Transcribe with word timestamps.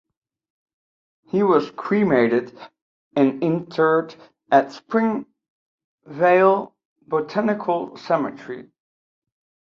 He 1.27 1.43
was 1.43 1.69
cremated 1.69 2.57
and 3.15 3.43
interred 3.43 4.15
at 4.51 4.71
Springvale 4.71 6.73
Botanical 7.07 7.95
Cemetery. 7.97 8.71